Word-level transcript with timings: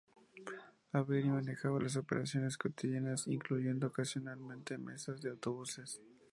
Avery 0.95 1.29
manejaba 1.29 1.79
las 1.79 1.95
operaciones 1.95 2.57
cotidianas, 2.57 3.27
incluyendo 3.27 3.85
ocasionalmente 3.85 4.79
mesas 4.79 5.21
de 5.21 5.29
autobuses. 5.29 6.01